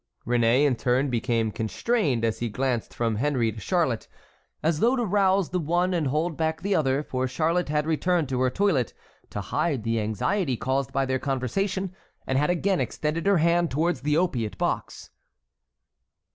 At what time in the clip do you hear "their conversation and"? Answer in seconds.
11.05-12.39